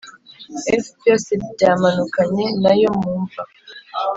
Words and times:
f 0.83 0.85
Byose 0.99 1.31
byamanukanye 1.53 2.45
na 2.63 2.73
yo 2.81 2.89
mu 3.01 3.11
mva 3.21 3.43